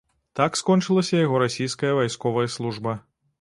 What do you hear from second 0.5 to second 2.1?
скончылася яго расійская